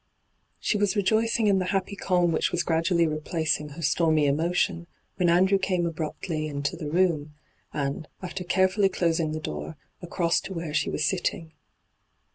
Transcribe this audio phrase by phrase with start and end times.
[0.59, 5.29] She was rejoicing in the happy calm which was graduaUy replacing her stormy emotion, when
[5.29, 7.35] Andrew came abruptly into the room,
[7.71, 11.53] and, after carefully closing the door, across to where she was sitting.